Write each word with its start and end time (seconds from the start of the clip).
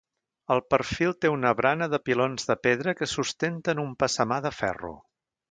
El 0.53 0.61
perfil 0.73 1.11
té 1.25 1.29
una 1.33 1.51
barana 1.59 1.87
de 1.91 1.99
pilons 2.09 2.49
de 2.53 2.57
pedra 2.69 2.95
que 3.01 3.09
sustenten 3.13 3.83
un 3.87 3.93
passamà 4.07 4.41
de 4.49 4.55
ferro. 4.63 4.93